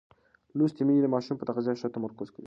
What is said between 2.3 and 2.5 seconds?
کوي.